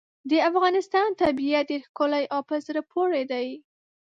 د 0.29 0.31
افغانستان 0.49 1.07
طبیعت 1.21 1.63
ډېر 1.69 1.81
ښکلی 1.87 2.23
او 2.33 2.41
په 2.49 2.55
زړه 2.65 2.81
پورې 2.91 3.21
دی. 3.31 3.47